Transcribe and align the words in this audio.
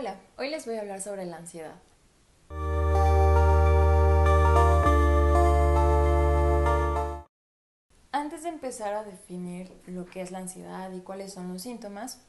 Hola, 0.00 0.14
hoy 0.36 0.48
les 0.48 0.64
voy 0.64 0.76
a 0.76 0.82
hablar 0.82 1.00
sobre 1.00 1.26
la 1.26 1.38
ansiedad. 1.38 1.74
Antes 8.12 8.44
de 8.44 8.48
empezar 8.48 8.94
a 8.94 9.02
definir 9.02 9.72
lo 9.88 10.06
que 10.06 10.20
es 10.20 10.30
la 10.30 10.38
ansiedad 10.38 10.92
y 10.92 11.00
cuáles 11.00 11.32
son 11.32 11.52
los 11.52 11.62
síntomas, 11.62 12.20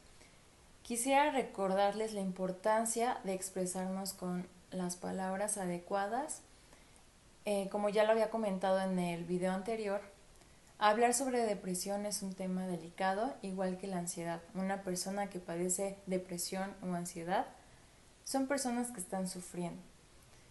quisiera 0.82 1.30
recordarles 1.30 2.14
la 2.14 2.22
importancia 2.22 3.20
de 3.24 3.36
expresarnos 3.36 4.14
con 4.14 4.48
las 4.72 4.96
palabras 4.96 5.60
adecuadas. 5.60 6.42
Eh, 7.46 7.70
como 7.72 7.90
ya 7.90 8.04
lo 8.04 8.14
había 8.14 8.32
comentado 8.32 8.82
en 8.82 8.98
el 8.98 9.26
video 9.26 9.52
anterior, 9.52 10.02
hablar 10.80 11.14
sobre 11.14 11.46
depresión 11.46 12.08
es 12.08 12.24
un 12.24 12.34
tema 12.34 12.66
delicado, 12.66 13.36
igual 13.44 13.78
que 13.78 13.86
la 13.86 14.00
ansiedad. 14.00 14.42
Una 14.56 14.82
persona 14.82 15.30
que 15.30 15.40
padece 15.40 16.00
depresión 16.08 16.74
o 16.82 16.96
ansiedad 16.96 17.46
son 18.30 18.46
personas 18.46 18.92
que 18.92 19.00
están 19.00 19.28
sufriendo. 19.28 19.82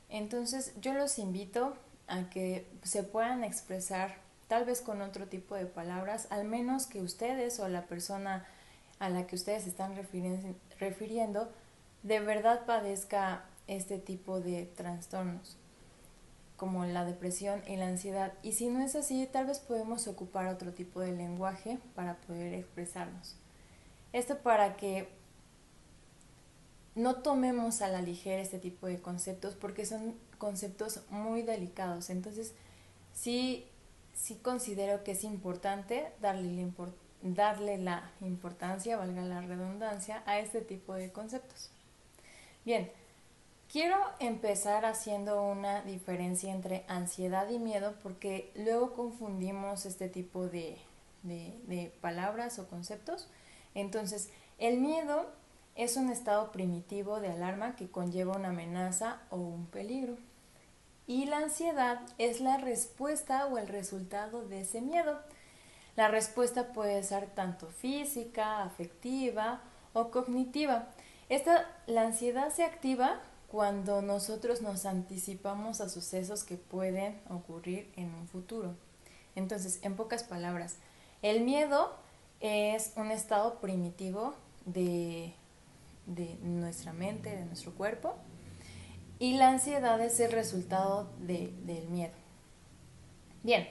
Entonces 0.08 0.72
yo 0.80 0.94
los 0.94 1.16
invito 1.20 1.76
a 2.08 2.28
que 2.28 2.68
se 2.82 3.04
puedan 3.04 3.44
expresar 3.44 4.16
tal 4.48 4.64
vez 4.64 4.80
con 4.80 5.00
otro 5.00 5.28
tipo 5.28 5.54
de 5.54 5.66
palabras, 5.66 6.26
al 6.30 6.44
menos 6.44 6.86
que 6.86 7.00
ustedes 7.00 7.60
o 7.60 7.68
la 7.68 7.86
persona 7.86 8.44
a 8.98 9.10
la 9.10 9.28
que 9.28 9.36
ustedes 9.36 9.68
están 9.68 9.94
refiriendo 10.80 11.52
de 12.02 12.18
verdad 12.18 12.66
padezca 12.66 13.44
este 13.68 13.98
tipo 13.98 14.40
de 14.40 14.64
trastornos 14.64 15.56
como 16.56 16.84
la 16.84 17.04
depresión 17.04 17.62
y 17.68 17.76
la 17.76 17.86
ansiedad. 17.86 18.32
Y 18.42 18.54
si 18.54 18.70
no 18.70 18.80
es 18.80 18.96
así, 18.96 19.28
tal 19.30 19.46
vez 19.46 19.60
podemos 19.60 20.08
ocupar 20.08 20.48
otro 20.48 20.72
tipo 20.72 20.98
de 20.98 21.12
lenguaje 21.12 21.78
para 21.94 22.16
poder 22.16 22.54
expresarnos. 22.54 23.36
Esto 24.12 24.38
para 24.38 24.76
que 24.76 25.16
no 26.98 27.16
tomemos 27.16 27.80
a 27.80 27.88
la 27.88 28.02
ligera 28.02 28.42
este 28.42 28.58
tipo 28.58 28.88
de 28.88 29.00
conceptos 29.00 29.54
porque 29.54 29.86
son 29.86 30.16
conceptos 30.36 31.02
muy 31.10 31.42
delicados. 31.42 32.10
Entonces, 32.10 32.54
sí, 33.12 33.66
sí 34.14 34.34
considero 34.34 35.04
que 35.04 35.12
es 35.12 35.22
importante 35.22 36.12
darle 36.20 37.78
la 37.78 38.10
importancia, 38.20 38.96
valga 38.96 39.22
la 39.22 39.40
redundancia, 39.40 40.24
a 40.26 40.40
este 40.40 40.60
tipo 40.60 40.94
de 40.94 41.12
conceptos. 41.12 41.70
Bien, 42.64 42.90
quiero 43.70 43.96
empezar 44.18 44.84
haciendo 44.84 45.42
una 45.42 45.82
diferencia 45.82 46.52
entre 46.52 46.84
ansiedad 46.88 47.48
y 47.48 47.60
miedo 47.60 47.94
porque 48.02 48.50
luego 48.56 48.94
confundimos 48.94 49.86
este 49.86 50.08
tipo 50.08 50.48
de, 50.48 50.78
de 51.22 51.92
palabras 52.00 52.58
o 52.58 52.68
conceptos. 52.68 53.28
Entonces, 53.74 54.30
el 54.58 54.80
miedo 54.80 55.37
es 55.78 55.96
un 55.96 56.10
estado 56.10 56.50
primitivo 56.50 57.20
de 57.20 57.28
alarma 57.28 57.76
que 57.76 57.88
conlleva 57.88 58.36
una 58.36 58.48
amenaza 58.48 59.20
o 59.30 59.36
un 59.36 59.66
peligro. 59.66 60.16
Y 61.06 61.26
la 61.26 61.38
ansiedad 61.38 62.00
es 62.18 62.40
la 62.40 62.58
respuesta 62.58 63.46
o 63.46 63.58
el 63.58 63.68
resultado 63.68 64.46
de 64.46 64.62
ese 64.62 64.80
miedo. 64.80 65.20
La 65.94 66.08
respuesta 66.08 66.72
puede 66.72 67.04
ser 67.04 67.26
tanto 67.28 67.68
física, 67.68 68.64
afectiva 68.64 69.60
o 69.92 70.10
cognitiva. 70.10 70.88
Esta, 71.28 71.64
la 71.86 72.02
ansiedad 72.02 72.52
se 72.52 72.64
activa 72.64 73.20
cuando 73.46 74.02
nosotros 74.02 74.62
nos 74.62 74.84
anticipamos 74.84 75.80
a 75.80 75.88
sucesos 75.88 76.42
que 76.42 76.56
pueden 76.56 77.20
ocurrir 77.30 77.92
en 77.94 78.12
un 78.14 78.26
futuro. 78.26 78.74
Entonces, 79.36 79.78
en 79.82 79.94
pocas 79.94 80.24
palabras, 80.24 80.78
el 81.22 81.42
miedo 81.42 81.94
es 82.40 82.92
un 82.96 83.12
estado 83.12 83.60
primitivo 83.60 84.34
de 84.66 85.34
de 86.08 86.36
nuestra 86.42 86.92
mente, 86.92 87.30
de 87.30 87.44
nuestro 87.44 87.72
cuerpo. 87.74 88.16
Y 89.18 89.36
la 89.36 89.50
ansiedad 89.50 90.00
es 90.00 90.18
el 90.20 90.32
resultado 90.32 91.10
del 91.18 91.88
miedo. 91.88 92.14
Bien, 93.42 93.68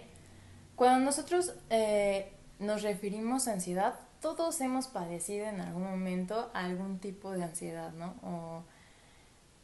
cuando 0.76 1.06
nosotros 1.06 1.54
eh, 1.70 2.32
nos 2.60 2.84
referimos 2.84 3.48
a 3.48 3.54
ansiedad, 3.54 3.96
todos 4.22 4.60
hemos 4.62 4.88
padecido 4.88 5.46
en 5.48 5.62
algún 5.62 5.84
momento 5.84 6.50
algún 6.54 7.00
tipo 7.00 7.32
de 7.32 7.44
ansiedad, 7.44 7.92
¿no? 7.94 8.16
O 8.24 8.64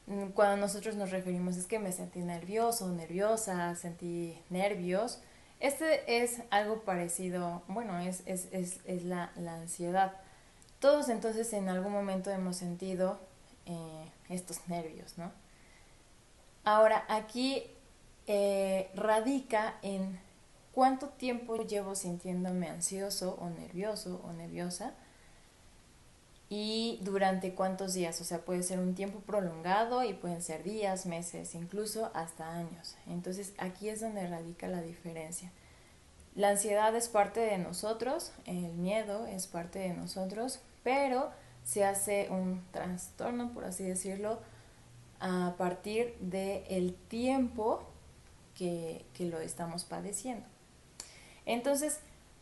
mm, 0.07 0.29
cuando 0.29 0.57
nosotros 0.57 0.95
nos 0.95 1.12
referimos 1.12 1.57
es 1.57 1.66
que 1.66 1.79
me 1.79 1.91
sentí 1.91 2.19
nervioso, 2.19 2.89
nerviosa, 2.89 3.75
sentí 3.75 4.38
nervios. 4.50 5.22
Este 5.59 6.22
es 6.23 6.41
algo 6.50 6.81
parecido, 6.81 7.63
bueno, 7.67 8.00
es, 8.00 8.23
es, 8.25 8.47
es, 8.51 8.79
es 8.85 9.03
la, 9.03 9.31
la 9.35 9.56
ansiedad. 9.56 10.13
Todos 10.83 11.07
entonces 11.07 11.53
en 11.53 11.69
algún 11.69 11.94
momento 11.94 12.29
hemos 12.29 12.57
sentido 12.57 13.17
eh, 13.66 14.11
estos 14.27 14.67
nervios, 14.67 15.17
¿no? 15.17 15.31
Ahora, 16.66 17.05
aquí 17.07 17.63
eh, 18.27 18.91
radica 18.94 19.75
en 19.81 20.19
cuánto 20.73 21.07
tiempo 21.07 21.55
llevo 21.55 21.95
sintiéndome 21.95 22.67
ansioso 22.67 23.38
o 23.39 23.49
nervioso 23.49 24.19
o 24.25 24.33
nerviosa 24.33 24.91
y 26.49 27.00
durante 27.01 27.55
cuántos 27.55 27.94
días, 27.94 28.19
o 28.19 28.25
sea, 28.25 28.39
puede 28.39 28.61
ser 28.61 28.79
un 28.79 28.94
tiempo 28.94 29.21
prolongado 29.21 30.03
y 30.03 30.13
pueden 30.13 30.41
ser 30.41 30.63
días, 30.63 31.05
meses, 31.05 31.55
incluso 31.55 32.11
hasta 32.13 32.55
años. 32.55 32.97
Entonces 33.07 33.53
aquí 33.57 33.88
es 33.88 34.01
donde 34.01 34.27
radica 34.27 34.67
la 34.67 34.81
diferencia. 34.81 35.50
La 36.35 36.50
ansiedad 36.50 36.94
es 36.94 37.07
parte 37.07 37.39
de 37.39 37.57
nosotros, 37.57 38.33
el 38.44 38.73
miedo 38.73 39.27
es 39.27 39.47
parte 39.47 39.79
de 39.79 39.94
nosotros, 39.94 40.59
pero 40.83 41.31
se 41.63 41.85
hace 41.85 42.27
un 42.29 42.63
trastorno, 42.71 43.53
por 43.53 43.66
así 43.66 43.83
decirlo, 43.83 44.39
a 45.19 45.55
partir 45.57 46.16
del 46.19 46.63
el 46.67 46.95
tiempo 47.07 47.88
que, 48.55 49.05
lo 49.19 49.39
estamos 49.39 49.85
padeciendo. 49.85 50.45
Entonces, 51.45 51.99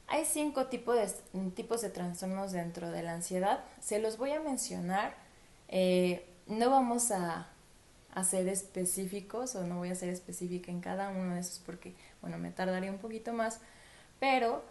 hay 0.07 0.25
cinco 0.25 0.65
tipos 0.67 0.95
de, 0.95 1.49
tipos 1.51 1.81
de 1.81 1.89
trastornos 1.89 2.51
dentro 2.51 2.89
de 2.91 3.03
la 3.03 3.13
ansiedad. 3.13 3.63
Se 3.79 3.99
los 3.99 4.17
voy 4.17 4.31
a 4.31 4.39
mencionar. 4.39 5.15
Eh, 5.67 6.25
no 6.47 6.69
vamos 6.69 7.11
a, 7.11 7.47
a, 8.13 8.23
ser 8.23 8.47
específicos 8.47 9.55
o 9.55 9.65
no 9.65 9.77
voy 9.77 9.89
a 9.89 9.95
ser 9.95 10.09
específica 10.09 10.69
en 10.71 10.81
cada 10.81 11.09
uno 11.09 11.35
de 11.35 11.41
esos 11.41 11.59
porque, 11.59 11.93
bueno, 12.21 12.37
me 12.37 12.51
tardaría 12.51 12.91
un 12.91 12.97
poquito 12.97 13.31
más. 13.31 13.59
Pero 14.19 14.63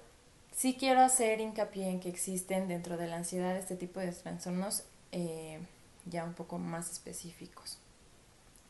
Sí 0.53 0.77
quiero 0.79 1.01
hacer 1.01 1.41
hincapié 1.41 1.89
en 1.89 2.01
que 2.01 2.09
existen 2.09 2.69
dentro 2.69 2.97
de 2.97 3.07
la 3.07 3.17
ansiedad 3.17 3.57
este 3.57 3.77
tipo 3.77 4.01
de 4.01 4.13
trastornos 4.13 4.85
eh, 5.13 5.59
ya 6.07 6.25
un 6.25 6.35
poco 6.35 6.59
más 6.59 6.91
específicos. 6.91 7.79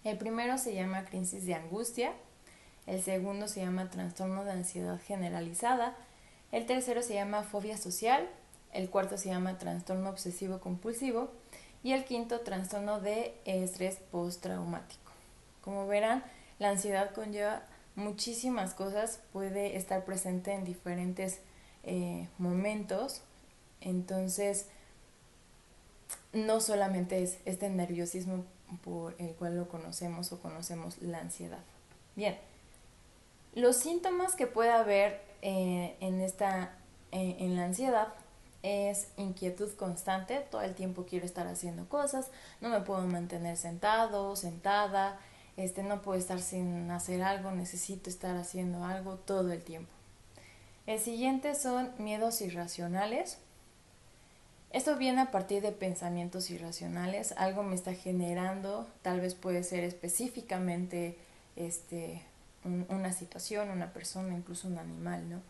El 0.04 0.16
primero 0.16 0.56
se 0.56 0.74
llama 0.74 1.04
crisis 1.04 1.44
de 1.46 1.54
angustia, 1.54 2.12
el 2.86 3.02
segundo 3.02 3.48
se 3.48 3.60
llama 3.60 3.90
trastorno 3.90 4.44
de 4.44 4.52
ansiedad 4.52 5.00
generalizada, 5.06 5.94
el 6.52 6.66
tercero 6.66 7.02
se 7.02 7.14
llama 7.14 7.42
fobia 7.42 7.76
social, 7.76 8.28
el 8.72 8.88
cuarto 8.88 9.18
se 9.18 9.28
llama 9.28 9.58
trastorno 9.58 10.08
obsesivo 10.10 10.60
compulsivo 10.60 11.30
y 11.82 11.92
el 11.92 12.04
quinto 12.04 12.40
trastorno 12.40 13.00
de 13.00 13.34
estrés 13.44 13.96
postraumático. 14.10 15.12
Como 15.60 15.86
verán, 15.86 16.24
la 16.58 16.70
ansiedad 16.70 17.12
conlleva 17.12 17.62
muchísimas 17.94 18.74
cosas, 18.74 19.20
puede 19.32 19.76
estar 19.76 20.04
presente 20.04 20.52
en 20.52 20.64
diferentes 20.64 21.40
eh, 21.84 22.28
momentos. 22.38 23.22
Entonces, 23.80 24.66
no 26.32 26.60
solamente 26.60 27.22
es 27.22 27.38
este 27.44 27.68
nerviosismo 27.70 28.44
por 28.84 29.14
el 29.18 29.34
cual 29.34 29.56
lo 29.56 29.68
conocemos 29.68 30.32
o 30.32 30.40
conocemos 30.40 31.00
la 31.02 31.18
ansiedad. 31.18 31.58
Bien, 32.14 32.36
los 33.54 33.76
síntomas 33.76 34.34
que 34.36 34.46
puede 34.46 34.70
haber 34.70 35.20
eh, 35.42 35.96
en, 36.00 36.20
esta, 36.20 36.72
eh, 37.12 37.36
en 37.40 37.56
la 37.56 37.64
ansiedad 37.64 38.08
es 38.62 39.08
inquietud 39.16 39.72
constante, 39.74 40.46
todo 40.50 40.62
el 40.62 40.74
tiempo 40.74 41.06
quiero 41.08 41.24
estar 41.24 41.46
haciendo 41.46 41.88
cosas, 41.88 42.28
no 42.60 42.68
me 42.68 42.80
puedo 42.80 43.06
mantener 43.06 43.56
sentado, 43.56 44.36
sentada, 44.36 45.18
este, 45.56 45.82
no 45.82 46.02
puedo 46.02 46.18
estar 46.18 46.40
sin 46.40 46.90
hacer 46.90 47.22
algo, 47.22 47.50
necesito 47.50 48.10
estar 48.10 48.36
haciendo 48.36 48.84
algo 48.84 49.14
todo 49.16 49.50
el 49.52 49.62
tiempo. 49.62 49.90
El 50.86 50.98
siguiente 50.98 51.54
son 51.54 51.90
miedos 51.98 52.40
irracionales. 52.40 53.38
Esto 54.72 54.96
viene 54.96 55.20
a 55.20 55.30
partir 55.30 55.62
de 55.62 55.72
pensamientos 55.72 56.50
irracionales. 56.50 57.32
Algo 57.36 57.62
me 57.62 57.74
está 57.74 57.94
generando, 57.94 58.88
tal 59.02 59.20
vez 59.20 59.34
puede 59.34 59.62
ser 59.62 59.84
específicamente 59.84 61.18
este, 61.56 62.22
una 62.64 63.12
situación, 63.12 63.70
una 63.70 63.92
persona, 63.92 64.34
incluso 64.34 64.68
un 64.68 64.78
animal, 64.78 65.28
¿no? 65.28 65.42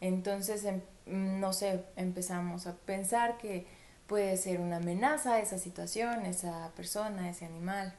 Entonces, 0.00 0.64
em, 0.64 0.80
no 1.06 1.52
sé, 1.52 1.84
empezamos 1.96 2.66
a 2.66 2.74
pensar 2.74 3.38
que 3.38 3.66
puede 4.06 4.36
ser 4.36 4.60
una 4.60 4.76
amenaza 4.76 5.40
esa 5.40 5.58
situación, 5.58 6.26
esa 6.26 6.70
persona, 6.74 7.28
ese 7.28 7.44
animal, 7.44 7.94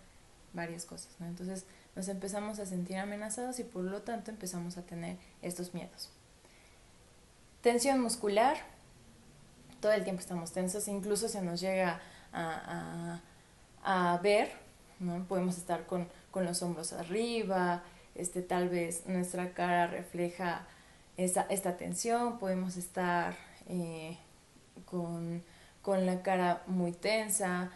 varias 0.54 0.86
cosas, 0.86 1.14
¿no? 1.20 1.28
Entonces 1.28 1.66
nos 1.96 2.08
empezamos 2.08 2.60
a 2.60 2.66
sentir 2.66 2.98
amenazados 2.98 3.60
y 3.60 3.64
por 3.64 3.84
lo 3.84 4.02
tanto 4.02 4.32
empezamos 4.32 4.78
a 4.78 4.82
tener 4.82 5.18
estos 5.42 5.74
miedos. 5.74 6.10
Tensión 7.62 8.02
muscular, 8.02 8.58
todo 9.80 9.92
el 9.92 10.04
tiempo 10.04 10.22
estamos 10.22 10.52
tensos, 10.52 10.88
incluso 10.88 11.28
se 11.28 11.42
nos 11.42 11.62
llega 11.62 12.02
a, 12.34 13.20
a 13.84 14.20
ver, 14.22 14.52
¿no? 15.00 15.24
Podemos 15.26 15.58
estar 15.58 15.86
con, 15.86 16.08
con 16.32 16.46
los 16.46 16.62
hombros 16.62 16.94
arriba, 16.94 17.84
este, 18.16 18.42
tal 18.42 18.70
vez 18.70 19.06
nuestra 19.08 19.54
cara 19.54 19.88
refleja 19.88 20.68
esa, 21.18 21.42
esta 21.50 21.78
tensión, 21.78 22.40
podemos 22.40 22.78
estar 22.78 23.36
eh, 23.68 24.18
con, 24.86 25.44
con, 25.82 26.06
la 26.06 26.22
cara 26.22 26.64
muy 26.68 26.92
tensa, 26.92 27.72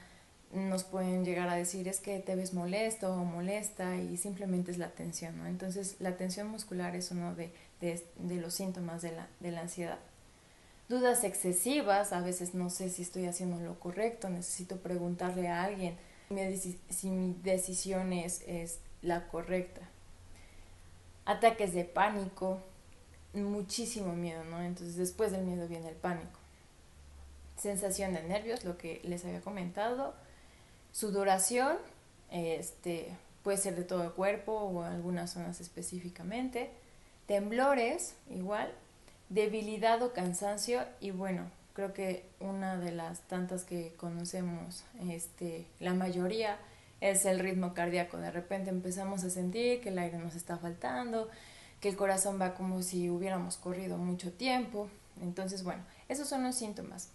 nos 0.56 0.84
pueden 0.84 1.26
llegar 1.26 1.50
a 1.50 1.56
decir 1.56 1.88
es 1.88 2.00
que 2.00 2.20
te 2.20 2.36
ves 2.36 2.54
molesto 2.54 3.14
o 3.14 3.26
molesta 3.26 3.98
y 3.98 4.18
simplemente 4.18 4.72
es 4.72 4.78
la 4.78 4.90
tensión, 4.90 5.38
¿no? 5.38 5.46
Entonces 5.46 5.98
la 6.00 6.18
tensión 6.18 6.48
muscular 6.48 6.96
es 6.96 7.12
uno 7.12 7.36
de, 7.36 7.52
de, 7.82 8.36
los 8.36 8.54
síntomas 8.54 9.02
de 9.02 9.12
la, 9.12 9.28
de 9.40 9.52
la 9.52 9.62
ansiedad. 9.62 10.00
Dudas 10.88 11.24
excesivas, 11.24 12.14
a 12.14 12.22
veces 12.22 12.54
no 12.54 12.70
sé 12.70 12.90
si 12.90 13.02
estoy 13.02 13.26
haciendo 13.26 13.60
lo 13.60 13.80
correcto, 13.80 14.30
necesito 14.30 14.78
preguntarle 14.78 15.48
a 15.48 15.64
alguien 15.64 15.98
si 16.90 17.10
mi 17.10 17.36
decisión 17.44 18.14
es, 18.14 18.42
es 18.48 18.80
la 19.02 19.28
correcta. 19.28 19.82
Ataques 21.26 21.74
de 21.74 21.86
pánico, 21.86 22.60
muchísimo 23.34 24.14
miedo, 24.14 24.44
¿no? 24.46 24.62
Entonces 24.62 24.96
después 24.96 25.32
del 25.32 25.44
miedo 25.44 25.68
viene 25.68 25.90
el 25.90 25.96
pánico. 25.96 26.40
Sensación 27.58 28.14
de 28.14 28.24
nervios, 28.24 28.64
lo 28.64 28.78
que 28.78 29.02
les 29.04 29.26
había 29.26 29.42
comentado. 29.42 30.14
Sudoración, 30.96 31.76
este, 32.32 33.10
puede 33.44 33.58
ser 33.58 33.76
de 33.76 33.84
todo 33.84 34.02
el 34.06 34.12
cuerpo 34.12 34.54
o 34.54 34.84
algunas 34.84 35.34
zonas 35.34 35.60
específicamente. 35.60 36.70
Temblores, 37.28 38.16
igual. 38.30 38.72
Debilidad 39.28 40.02
o 40.04 40.14
cansancio 40.14 40.86
y 41.02 41.12
bueno, 41.12 41.52
creo 41.74 41.94
que 41.94 42.26
una 42.40 42.78
de 42.78 42.94
las 42.94 43.20
tantas 43.28 43.66
que 43.66 43.92
conocemos, 43.98 44.86
este, 45.10 45.66
la 45.82 45.94
mayoría, 45.94 46.58
es 47.02 47.26
el 47.26 47.40
ritmo 47.40 47.74
cardíaco. 47.74 48.16
De 48.16 48.32
repente 48.32 48.70
empezamos 48.70 49.26
a 49.26 49.30
sentir 49.30 49.82
que 49.82 49.90
el 49.90 50.00
aire 50.00 50.18
nos 50.18 50.34
está 50.36 50.58
faltando, 50.58 51.30
que 51.82 51.90
el 51.90 51.98
corazón 51.98 52.40
va 52.40 52.54
como 52.54 52.82
si 52.82 53.10
hubiéramos 53.10 53.58
corrido 53.58 53.98
mucho 53.98 54.32
tiempo. 54.32 54.88
Entonces, 55.22 55.62
bueno, 55.62 55.84
esos 56.08 56.30
son 56.30 56.44
los 56.44 56.56
síntomas. 56.56 57.10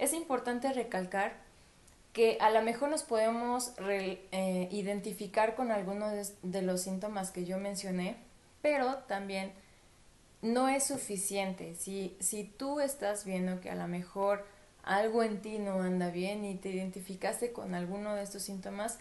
Es 0.00 0.12
importante 0.12 0.72
recalcar 0.72 1.51
que 2.12 2.36
a 2.40 2.50
lo 2.50 2.62
mejor 2.62 2.90
nos 2.90 3.02
podemos 3.02 3.72
eh, 3.78 4.68
identificar 4.70 5.54
con 5.54 5.70
algunos 5.70 6.32
de 6.42 6.62
los 6.62 6.82
síntomas 6.82 7.30
que 7.30 7.44
yo 7.44 7.58
mencioné, 7.58 8.16
pero 8.60 8.96
también 9.08 9.52
no 10.42 10.68
es 10.68 10.84
suficiente. 10.84 11.74
Si, 11.76 12.16
si 12.20 12.44
tú 12.44 12.80
estás 12.80 13.24
viendo 13.24 13.60
que 13.60 13.70
a 13.70 13.74
lo 13.74 13.88
mejor 13.88 14.44
algo 14.82 15.22
en 15.22 15.40
ti 15.40 15.58
no 15.58 15.80
anda 15.80 16.10
bien 16.10 16.44
y 16.44 16.56
te 16.56 16.70
identificaste 16.70 17.52
con 17.52 17.74
alguno 17.74 18.14
de 18.14 18.22
estos 18.22 18.42
síntomas, 18.42 18.98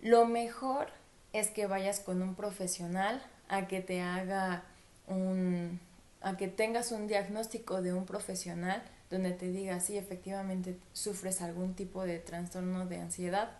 lo 0.00 0.26
mejor 0.26 0.88
es 1.32 1.48
que 1.48 1.66
vayas 1.66 2.00
con 2.00 2.22
un 2.22 2.34
profesional 2.34 3.22
a 3.48 3.66
que 3.66 3.80
te 3.80 4.00
haga 4.00 4.62
un, 5.06 5.80
a 6.20 6.36
que 6.36 6.48
tengas 6.48 6.92
un 6.92 7.08
diagnóstico 7.08 7.82
de 7.82 7.92
un 7.92 8.06
profesional 8.06 8.82
donde 9.10 9.32
te 9.32 9.50
diga 9.50 9.80
si 9.80 9.96
efectivamente 9.96 10.78
sufres 10.92 11.40
algún 11.40 11.74
tipo 11.74 12.04
de 12.04 12.18
trastorno 12.18 12.86
de 12.86 12.98
ansiedad. 12.98 13.50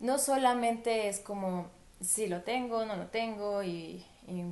No 0.00 0.18
solamente 0.18 1.08
es 1.08 1.20
como 1.20 1.68
si 2.00 2.28
lo 2.28 2.42
tengo, 2.42 2.84
no 2.84 2.96
lo 2.96 3.06
tengo 3.06 3.62
y, 3.62 4.04
y 4.26 4.44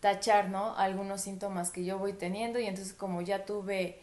tachar, 0.00 0.50
¿no? 0.50 0.76
Algunos 0.76 1.20
síntomas 1.20 1.70
que 1.70 1.84
yo 1.84 1.98
voy 1.98 2.12
teniendo 2.12 2.58
y 2.58 2.66
entonces 2.66 2.92
como 2.92 3.22
ya 3.22 3.44
tuve 3.44 4.00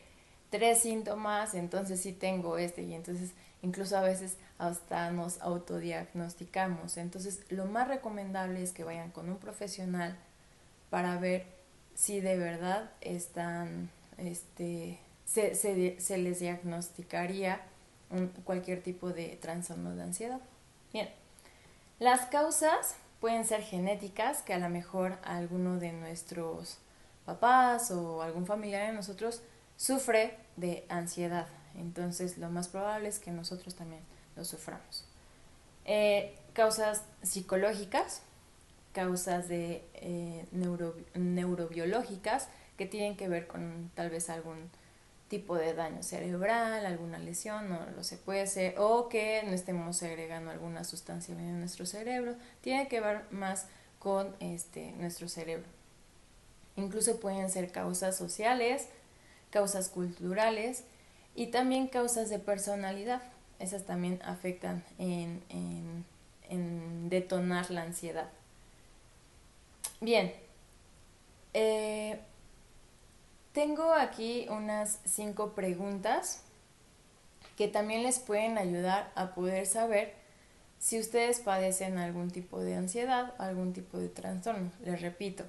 tres 0.49 0.79
síntomas, 0.79 1.53
entonces 1.53 2.01
sí 2.01 2.13
tengo 2.13 2.57
este 2.57 2.83
y 2.83 2.93
entonces 2.93 3.31
incluso 3.61 3.97
a 3.97 4.01
veces 4.01 4.37
hasta 4.57 5.11
nos 5.11 5.41
autodiagnosticamos. 5.41 6.97
Entonces, 6.97 7.41
lo 7.49 7.65
más 7.65 7.87
recomendable 7.87 8.61
es 8.61 8.71
que 8.71 8.83
vayan 8.83 9.11
con 9.11 9.29
un 9.29 9.37
profesional 9.37 10.17
para 10.89 11.17
ver 11.17 11.45
si 11.95 12.21
de 12.21 12.37
verdad 12.37 12.91
están, 13.01 13.89
este, 14.17 14.99
se, 15.25 15.55
se, 15.55 16.17
les 16.17 16.39
diagnosticaría 16.39 17.61
cualquier 18.43 18.81
tipo 18.81 19.09
de 19.09 19.37
trastorno 19.41 19.95
de 19.95 20.03
ansiedad. 20.03 20.39
Bien, 20.93 21.09
las 21.99 22.27
causas 22.27 22.95
pueden 23.19 23.45
ser 23.45 23.61
genéticas, 23.61 24.41
que 24.41 24.53
a 24.53 24.59
lo 24.59 24.69
mejor 24.69 25.17
alguno 25.23 25.79
de 25.79 25.91
nuestros 25.91 26.77
papás 27.25 27.91
o 27.91 28.21
algún 28.21 28.45
familiar 28.45 28.87
de 28.87 28.93
nosotros 28.93 29.41
sufre 29.77 30.37
de 30.55 30.85
ansiedad. 30.89 31.47
Entonces, 31.75 32.37
lo 32.37 32.49
más 32.49 32.67
probable 32.67 33.09
es 33.09 33.19
que 33.19 33.31
nosotros 33.31 33.75
también 33.75 34.01
lo 34.35 34.45
suframos. 34.45 35.05
Eh, 35.85 36.37
causas 36.53 37.03
psicológicas, 37.21 38.21
causas 38.93 39.47
de 39.47 39.83
eh, 39.95 40.45
neurobiológicas 41.15 42.47
que 42.77 42.85
tienen 42.85 43.17
que 43.17 43.27
ver 43.27 43.47
con 43.47 43.91
tal 43.93 44.09
vez 44.09 44.29
algún 44.29 44.69
tipo 45.27 45.55
de 45.55 45.73
daño 45.73 46.03
cerebral, 46.03 46.85
alguna 46.85 47.17
lesión, 47.17 47.69
no 47.69 47.85
lo 47.95 48.03
se 48.03 48.17
puede 48.17 48.45
ser, 48.47 48.75
o 48.77 49.09
que 49.09 49.41
no 49.45 49.51
estemos 49.53 49.97
segregando 49.97 50.51
alguna 50.51 50.83
sustancia 50.83 51.33
en 51.33 51.59
nuestro 51.59 51.85
cerebro, 51.85 52.35
tiene 52.61 52.87
que 52.87 53.01
ver 53.01 53.23
más 53.31 53.67
con 53.99 54.35
este, 54.39 54.91
nuestro 54.93 55.27
cerebro. 55.27 55.67
Incluso 56.75 57.19
pueden 57.19 57.49
ser 57.49 57.71
causas 57.71 58.17
sociales, 58.17 58.87
causas 59.49 59.89
culturales 59.89 60.83
y 61.33 61.47
también 61.47 61.87
causas 61.87 62.29
de 62.29 62.39
personalidad 62.39 63.21
esas 63.59 63.85
también 63.85 64.19
afectan 64.23 64.83
en, 64.97 66.05
detonar 67.09 67.71
la 67.71 67.83
ansiedad. 67.83 68.29
Bien, 70.01 70.33
eh, 71.53 72.19
tengo 73.55 73.93
aquí 73.93 74.45
unas 74.49 74.99
cinco 75.05 75.53
preguntas 75.53 76.41
que 77.57 77.69
también 77.69 78.03
les 78.03 78.19
pueden 78.19 78.57
ayudar 78.57 79.11
a 79.15 79.33
poder 79.33 79.65
saber 79.65 80.13
si 80.77 80.99
ustedes 80.99 81.39
padecen 81.39 81.97
algún 81.97 82.29
tipo 82.29 82.59
de 82.59 82.75
ansiedad 82.75 83.33
o 83.39 83.41
algún 83.41 83.71
tipo 83.71 83.97
de 83.97 84.09
trastorno. 84.09 84.71
Les 84.83 85.01
repito, 85.01 85.45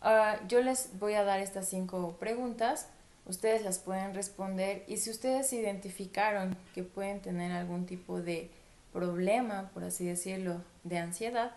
ah, 0.00 0.36
yo 0.46 0.62
les 0.62 0.98
voy 0.98 1.14
a 1.14 1.24
dar 1.24 1.40
estas 1.40 1.68
cinco 1.68 2.16
preguntas 2.20 2.86
ustedes 3.26 3.62
las 3.62 3.78
pueden 3.78 4.14
responder 4.14 4.84
y 4.86 4.96
si 4.96 5.10
ustedes 5.10 5.52
identificaron 5.52 6.56
que 6.74 6.82
pueden 6.82 7.20
tener 7.20 7.52
algún 7.52 7.86
tipo 7.86 8.20
de 8.20 8.50
problema, 8.92 9.70
por 9.74 9.84
así 9.84 10.04
decirlo, 10.04 10.62
de 10.84 10.98
ansiedad, 10.98 11.52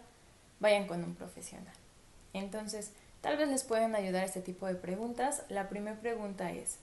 vayan 0.60 0.88
con 0.88 1.03
un 1.03 1.15
profesional. 1.15 1.74
Entonces, 2.34 2.91
tal 3.24 3.38
vez 3.38 3.50
les 3.50 3.63
pueden 3.63 3.96
ayudar 3.96 4.24
este 4.24 4.42
tipo 4.42 4.68
de 4.68 4.75
preguntas. 4.75 5.42
La 5.50 5.68
primera 5.70 6.00
pregunta 6.00 6.51
es, 6.51 6.77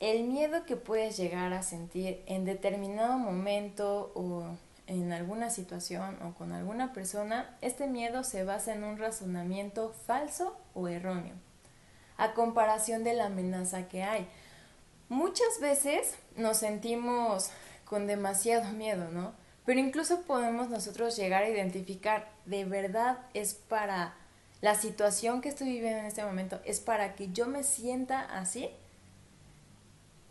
¿el 0.00 0.24
miedo 0.24 0.64
que 0.64 0.76
puedes 0.76 1.18
llegar 1.18 1.52
a 1.52 1.62
sentir 1.62 2.22
en 2.24 2.46
determinado 2.46 3.18
momento 3.18 4.12
o 4.14 4.44
en 4.86 5.12
alguna 5.12 5.50
situación 5.50 6.16
o 6.22 6.32
con 6.32 6.52
alguna 6.52 6.94
persona, 6.94 7.54
este 7.60 7.86
miedo 7.86 8.24
se 8.24 8.44
basa 8.44 8.72
en 8.72 8.84
un 8.84 8.96
razonamiento 8.96 9.92
falso 10.06 10.56
o 10.72 10.88
erróneo? 10.88 11.34
a 12.18 12.34
comparación 12.34 13.04
de 13.04 13.14
la 13.14 13.26
amenaza 13.26 13.88
que 13.88 14.02
hay. 14.02 14.28
Muchas 15.08 15.60
veces 15.60 16.16
nos 16.36 16.58
sentimos 16.58 17.50
con 17.86 18.06
demasiado 18.06 18.70
miedo, 18.72 19.08
¿no? 19.10 19.32
Pero 19.64 19.80
incluso 19.80 20.22
podemos 20.22 20.68
nosotros 20.68 21.16
llegar 21.16 21.44
a 21.44 21.48
identificar, 21.48 22.28
de 22.44 22.64
verdad 22.64 23.18
es 23.32 23.54
para 23.54 24.14
la 24.60 24.74
situación 24.74 25.40
que 25.40 25.48
estoy 25.48 25.68
viviendo 25.68 26.00
en 26.00 26.06
este 26.06 26.24
momento, 26.24 26.60
es 26.64 26.80
para 26.80 27.14
que 27.14 27.32
yo 27.32 27.46
me 27.46 27.62
sienta 27.62 28.20
así. 28.38 28.68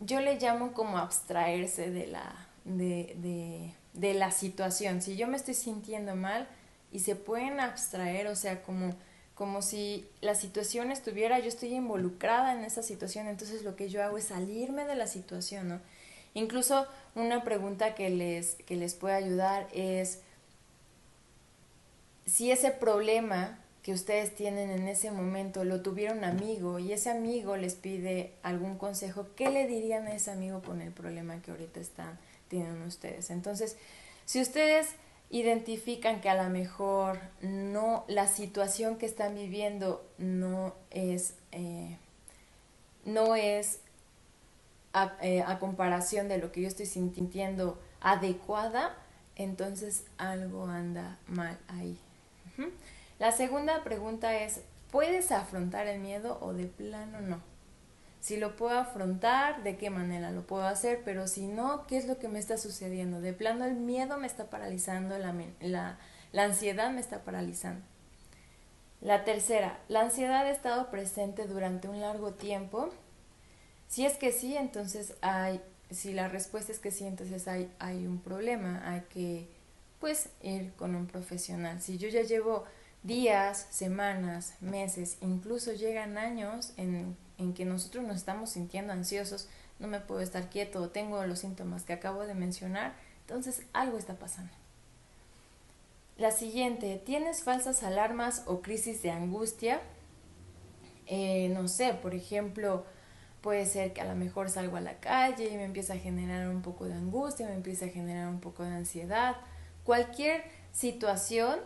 Yo 0.00 0.20
le 0.20 0.38
llamo 0.38 0.72
como 0.72 0.98
abstraerse 0.98 1.90
de 1.90 2.06
la, 2.06 2.48
de, 2.64 3.16
de, 3.18 3.74
de 3.94 4.14
la 4.14 4.30
situación. 4.30 5.02
Si 5.02 5.16
yo 5.16 5.26
me 5.26 5.36
estoy 5.36 5.54
sintiendo 5.54 6.14
mal 6.14 6.46
y 6.92 7.00
se 7.00 7.16
pueden 7.16 7.60
abstraer, 7.60 8.26
o 8.28 8.36
sea, 8.36 8.62
como 8.62 8.94
como 9.38 9.62
si 9.62 10.04
la 10.20 10.34
situación 10.34 10.90
estuviera, 10.90 11.38
yo 11.38 11.46
estoy 11.46 11.72
involucrada 11.72 12.54
en 12.54 12.64
esa 12.64 12.82
situación, 12.82 13.28
entonces 13.28 13.62
lo 13.62 13.76
que 13.76 13.88
yo 13.88 14.02
hago 14.02 14.18
es 14.18 14.24
salirme 14.24 14.84
de 14.84 14.96
la 14.96 15.06
situación, 15.06 15.68
¿no? 15.68 15.80
Incluso 16.34 16.88
una 17.14 17.44
pregunta 17.44 17.94
que 17.94 18.10
les, 18.10 18.56
que 18.66 18.74
les 18.74 18.94
puede 18.94 19.14
ayudar 19.14 19.68
es 19.72 20.22
si 22.26 22.50
ese 22.50 22.72
problema 22.72 23.60
que 23.88 23.94
ustedes 23.94 24.34
tienen 24.34 24.68
en 24.68 24.86
ese 24.86 25.10
momento 25.10 25.64
lo 25.64 25.80
tuviera 25.80 26.12
un 26.12 26.22
amigo 26.22 26.78
y 26.78 26.92
ese 26.92 27.08
amigo 27.08 27.56
les 27.56 27.74
pide 27.74 28.34
algún 28.42 28.76
consejo, 28.76 29.28
¿qué 29.34 29.48
le 29.48 29.66
dirían 29.66 30.06
a 30.08 30.12
ese 30.12 30.30
amigo 30.30 30.60
con 30.60 30.82
el 30.82 30.92
problema 30.92 31.40
que 31.40 31.52
ahorita 31.52 31.80
están 31.80 32.18
teniendo 32.48 32.84
ustedes? 32.84 33.30
Entonces, 33.30 33.78
si 34.26 34.42
ustedes 34.42 34.88
identifican 35.30 36.20
que 36.20 36.28
a 36.28 36.34
lo 36.34 36.50
mejor 36.50 37.18
no 37.40 38.04
la 38.08 38.26
situación 38.26 38.98
que 38.98 39.06
están 39.06 39.34
viviendo 39.34 40.06
no 40.18 40.74
es 40.90 41.32
eh, 41.52 41.96
no 43.06 43.36
es 43.36 43.80
eh, 45.22 45.42
a, 45.46 45.58
comparación 45.58 46.28
de 46.28 46.36
lo 46.36 46.52
que 46.52 46.60
yo 46.60 46.68
estoy 46.68 46.84
sintiendo 46.84 47.80
adecuada, 48.02 48.94
entonces 49.34 50.04
algo 50.18 50.66
anda 50.66 51.16
mal 51.26 51.58
ahí. 51.68 51.98
La 53.18 53.32
segunda 53.32 53.82
pregunta 53.82 54.36
es, 54.36 54.60
¿puedes 54.90 55.32
afrontar 55.32 55.86
el 55.88 56.00
miedo 56.00 56.38
o 56.40 56.52
de 56.52 56.66
plano 56.66 57.20
no? 57.20 57.40
Si 58.20 58.36
lo 58.36 58.56
puedo 58.56 58.78
afrontar, 58.78 59.62
¿de 59.62 59.76
qué 59.76 59.90
manera 59.90 60.30
lo 60.30 60.46
puedo 60.46 60.66
hacer? 60.66 61.02
Pero 61.04 61.28
si 61.28 61.46
no, 61.46 61.86
¿qué 61.86 61.96
es 61.96 62.06
lo 62.06 62.18
que 62.18 62.28
me 62.28 62.38
está 62.38 62.58
sucediendo? 62.58 63.20
De 63.20 63.32
plano 63.32 63.64
el 63.64 63.74
miedo 63.74 64.18
me 64.18 64.26
está 64.26 64.50
paralizando, 64.50 65.16
la, 65.18 65.98
ansiedad 66.34 66.90
me 66.90 67.00
está 67.00 67.22
paralizando. 67.22 67.84
La 69.00 69.24
tercera, 69.24 69.78
¿la 69.88 70.00
ansiedad 70.00 70.46
ha 70.46 70.50
estado 70.50 70.90
presente 70.90 71.46
durante 71.46 71.88
un 71.88 72.00
largo 72.00 72.32
tiempo? 72.32 72.90
Si 73.86 74.04
es 74.04 74.16
que 74.16 74.32
sí, 74.32 74.56
entonces 74.56 75.14
hay, 75.20 75.60
si 75.90 76.12
la 76.12 76.28
respuesta 76.28 76.72
es 76.72 76.80
que 76.80 76.90
sí, 76.90 77.06
entonces 77.06 77.46
hay, 77.46 77.72
hay 77.78 78.06
un 78.06 78.20
problema, 78.20 78.82
hay 78.84 79.02
que 79.02 79.48
pues 80.00 80.30
ir 80.42 80.72
con 80.74 80.96
un 80.96 81.06
profesional. 81.06 81.80
Si 81.80 81.98
yo 81.98 82.08
ya 82.08 82.22
llevo 82.22 82.64
días, 83.02 83.66
semanas, 83.70 84.54
meses, 84.60 85.16
incluso 85.20 85.72
llegan 85.72 86.18
años 86.18 86.72
en, 86.76 87.16
en 87.38 87.54
que 87.54 87.64
nosotros 87.64 88.04
nos 88.04 88.16
estamos 88.16 88.50
sintiendo 88.50 88.92
ansiosos, 88.92 89.48
no 89.78 89.88
me 89.88 90.00
puedo 90.00 90.20
estar 90.20 90.50
quieto, 90.50 90.90
tengo 90.90 91.24
los 91.24 91.38
síntomas 91.38 91.84
que 91.84 91.92
acabo 91.92 92.26
de 92.26 92.34
mencionar, 92.34 92.94
entonces 93.20 93.62
algo 93.72 93.98
está 93.98 94.14
pasando. 94.14 94.52
La 96.18 96.32
siguiente, 96.32 97.00
¿tienes 97.04 97.44
falsas 97.44 97.84
alarmas 97.84 98.42
o 98.46 98.60
crisis 98.60 99.02
de 99.02 99.12
angustia? 99.12 99.80
Eh, 101.06 101.48
no 101.50 101.68
sé, 101.68 101.94
por 101.94 102.12
ejemplo, 102.12 102.84
puede 103.40 103.66
ser 103.66 103.92
que 103.92 104.00
a 104.00 104.04
lo 104.04 104.16
mejor 104.16 104.50
salgo 104.50 104.76
a 104.76 104.80
la 104.80 104.98
calle 104.98 105.48
y 105.48 105.56
me 105.56 105.64
empieza 105.64 105.92
a 105.92 105.98
generar 105.98 106.48
un 106.48 106.60
poco 106.60 106.86
de 106.86 106.94
angustia, 106.94 107.46
me 107.46 107.54
empieza 107.54 107.86
a 107.86 107.88
generar 107.90 108.28
un 108.28 108.40
poco 108.40 108.64
de 108.64 108.70
ansiedad. 108.70 109.36
Cualquier 109.84 110.42
situación 110.72 111.60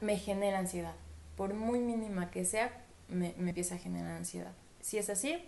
me, 0.00 0.18
genera 0.18 0.58
ansiedad. 0.58 0.94
Por 1.36 1.54
muy 1.54 1.80
mínima 1.80 2.30
que 2.30 2.44
sea, 2.44 2.70
me, 3.08 3.34
me 3.38 3.50
empieza 3.50 3.76
a 3.76 3.78
generar 3.78 4.16
ansiedad. 4.16 4.52
Si 4.80 4.98
es 4.98 5.10
así, 5.10 5.42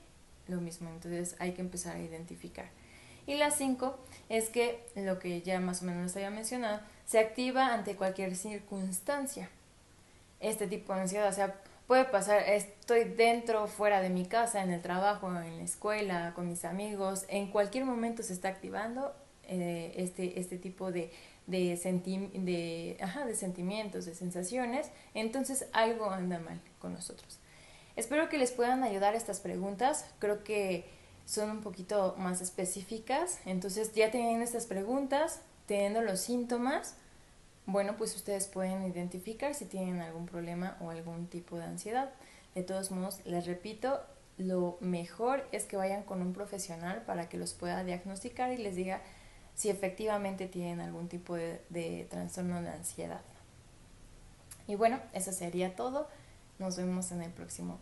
lo 0.48 0.60
mismo. 0.60 0.90
Entonces 0.90 1.36
hay 1.38 1.52
que 1.52 1.60
empezar 1.60 1.96
a 1.96 2.00
identificar. 2.00 2.66
Y 3.26 3.36
la 3.36 3.50
cinco 3.50 3.98
es 4.28 4.48
que 4.48 4.84
lo 4.96 5.18
que 5.18 5.42
ya 5.42 5.60
más 5.60 5.82
o 5.82 5.86
menos 5.86 6.04
les 6.04 6.16
había 6.16 6.30
mencionado, 6.30 6.80
se 7.06 7.18
activa 7.18 7.72
ante 7.72 7.96
cualquier 7.96 8.36
circunstancia. 8.36 9.48
Este 10.40 10.66
tipo 10.66 10.94
de 10.94 11.02
ansiedad, 11.02 11.28
o 11.28 11.32
sea, 11.32 11.54
puede 11.86 12.04
pasar, 12.04 12.42
estoy 12.48 13.04
dentro, 13.04 13.66
fuera 13.66 14.00
de 14.00 14.10
mi 14.10 14.26
casa, 14.26 14.62
en 14.62 14.70
el 14.70 14.82
trabajo, 14.82 15.28
en 15.28 15.58
la 15.58 15.64
escuela, 15.64 16.32
con 16.34 16.48
mis 16.48 16.64
amigos, 16.64 17.24
en 17.28 17.50
cualquier 17.50 17.84
momento 17.84 18.22
se 18.22 18.34
está 18.34 18.48
activando 18.48 19.14
eh, 19.44 19.94
este, 19.96 20.38
este 20.38 20.58
tipo 20.58 20.92
de, 20.92 21.10
de, 21.46 21.76
de, 22.34 22.96
ajá, 23.00 23.26
de 23.26 23.34
sentimientos, 23.34 24.06
de 24.06 24.14
sensaciones, 24.14 24.90
entonces 25.14 25.66
algo 25.72 26.10
anda 26.10 26.38
mal 26.38 26.60
con 26.78 26.92
nosotros. 26.92 27.38
Espero 27.96 28.28
que 28.28 28.38
les 28.38 28.50
puedan 28.50 28.82
ayudar 28.82 29.14
estas 29.14 29.40
preguntas, 29.40 30.06
creo 30.18 30.42
que 30.42 30.84
son 31.26 31.50
un 31.50 31.60
poquito 31.60 32.14
más 32.18 32.40
específicas, 32.40 33.40
entonces 33.46 33.92
ya 33.94 34.10
tienen 34.10 34.42
estas 34.42 34.66
preguntas, 34.66 35.40
teniendo 35.66 36.02
los 36.02 36.20
síntomas, 36.20 36.96
bueno, 37.66 37.96
pues 37.96 38.14
ustedes 38.14 38.46
pueden 38.46 38.84
identificar 38.86 39.54
si 39.54 39.64
tienen 39.64 40.00
algún 40.00 40.26
problema 40.26 40.76
o 40.80 40.90
algún 40.90 41.28
tipo 41.28 41.56
de 41.56 41.64
ansiedad. 41.64 42.10
De 42.54 42.62
todos 42.62 42.90
modos, 42.90 43.20
les 43.24 43.46
repito, 43.46 44.00
lo 44.36 44.76
mejor 44.80 45.48
es 45.50 45.64
que 45.64 45.76
vayan 45.76 46.02
con 46.02 46.20
un 46.20 46.34
profesional 46.34 47.02
para 47.06 47.28
que 47.28 47.38
los 47.38 47.54
pueda 47.54 47.82
diagnosticar 47.82 48.52
y 48.52 48.58
les 48.58 48.76
diga 48.76 49.00
si 49.54 49.70
efectivamente 49.70 50.48
tienen 50.48 50.80
algún 50.80 51.08
tipo 51.08 51.34
de, 51.34 52.06
trastorno 52.10 52.60
de 52.62 52.70
ansiedad. 52.70 53.20
Y 54.66 54.74
bueno, 54.74 55.00
eso 55.12 55.32
sería 55.32 55.76
todo. 55.76 56.08
Nos 56.58 56.76
vemos 56.76 57.12
en 57.12 57.22
el 57.22 57.30
próximo 57.30 57.78